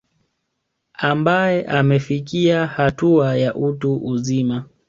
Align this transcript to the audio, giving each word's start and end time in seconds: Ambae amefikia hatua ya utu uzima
Ambae 0.93 1.61
amefikia 1.63 2.67
hatua 2.67 3.35
ya 3.37 3.55
utu 3.55 3.95
uzima 4.05 4.65